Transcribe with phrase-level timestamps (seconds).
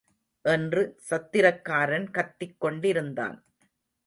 [0.45, 3.43] என்று சத்திரக்காரன் கத்திக் கொண்டிருந்தான்.